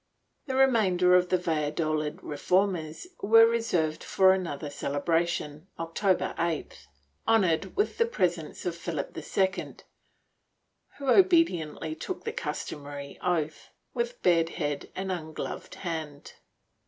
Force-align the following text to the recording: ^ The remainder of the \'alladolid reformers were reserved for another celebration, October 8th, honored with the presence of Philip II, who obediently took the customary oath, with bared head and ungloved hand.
^ 0.43 0.47
The 0.47 0.55
remainder 0.55 1.13
of 1.15 1.29
the 1.29 1.37
\'alladolid 1.37 2.21
reformers 2.23 3.05
were 3.21 3.45
reserved 3.45 4.03
for 4.03 4.33
another 4.33 4.71
celebration, 4.71 5.67
October 5.77 6.33
8th, 6.39 6.87
honored 7.27 7.75
with 7.75 7.99
the 7.99 8.07
presence 8.07 8.65
of 8.65 8.75
Philip 8.75 9.15
II, 9.15 9.75
who 10.97 11.07
obediently 11.09 11.93
took 11.93 12.23
the 12.23 12.33
customary 12.33 13.19
oath, 13.21 13.69
with 13.93 14.19
bared 14.23 14.49
head 14.57 14.89
and 14.95 15.11
ungloved 15.11 15.75
hand. 15.75 16.33